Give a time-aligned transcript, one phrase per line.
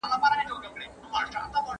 [0.03, 1.59] ¬ خواره سې مکاري، چي هم جنگ کوې، هم ژاړې.